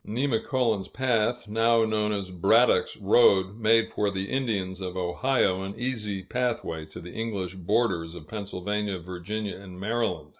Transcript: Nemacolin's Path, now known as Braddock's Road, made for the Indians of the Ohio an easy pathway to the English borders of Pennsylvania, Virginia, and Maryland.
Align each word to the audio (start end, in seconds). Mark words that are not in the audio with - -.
Nemacolin's 0.03 0.87
Path, 0.87 1.47
now 1.47 1.85
known 1.85 2.11
as 2.11 2.31
Braddock's 2.31 2.97
Road, 2.97 3.55
made 3.59 3.91
for 3.93 4.09
the 4.09 4.31
Indians 4.31 4.81
of 4.81 4.95
the 4.95 4.99
Ohio 4.99 5.61
an 5.61 5.75
easy 5.79 6.23
pathway 6.23 6.87
to 6.87 6.99
the 6.99 7.13
English 7.13 7.53
borders 7.53 8.15
of 8.15 8.27
Pennsylvania, 8.27 8.97
Virginia, 8.97 9.57
and 9.59 9.79
Maryland. 9.79 10.29